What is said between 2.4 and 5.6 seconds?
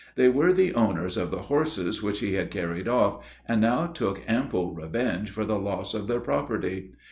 carried off, and now took ample revenge for the